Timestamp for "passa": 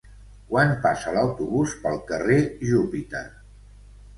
0.85-1.13